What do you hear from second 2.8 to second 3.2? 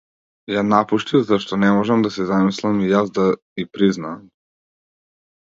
и јас